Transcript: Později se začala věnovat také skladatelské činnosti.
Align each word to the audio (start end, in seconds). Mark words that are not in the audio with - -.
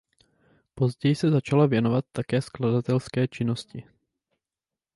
Později 0.75 1.15
se 1.15 1.29
začala 1.29 1.65
věnovat 1.65 2.05
také 2.11 2.41
skladatelské 2.41 3.27
činnosti. 3.27 3.83